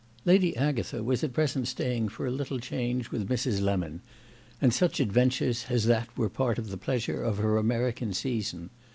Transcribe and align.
Lady 0.25 0.57
Agatha 0.57 1.03
was 1.03 1.23
at 1.23 1.31
present 1.31 1.67
staying 1.67 2.09
for 2.09 2.25
a 2.25 2.31
little 2.31 2.57
change 2.57 3.11
with 3.11 3.29
Mrs. 3.29 3.61
Lemon, 3.61 4.01
and 4.59 4.73
such 4.73 4.99
adventures 4.99 5.67
as 5.69 5.85
that 5.85 6.07
were 6.17 6.27
part 6.27 6.57
of 6.57 6.71
the 6.71 6.75
pleasure 6.77 7.21
of 7.21 7.37
her 7.37 7.55
American 7.59 8.11
season. 8.11 8.71